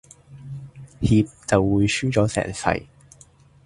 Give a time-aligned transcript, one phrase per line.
[0.99, 2.87] 怯就會輸咗成世